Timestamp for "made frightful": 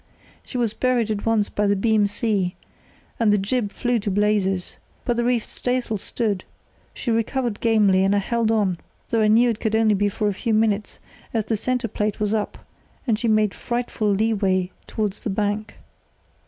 13.27-14.09